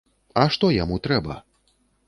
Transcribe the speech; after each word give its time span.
А 0.43 0.45
што 0.55 0.71
яму 0.77 0.99
трэба? 1.09 1.39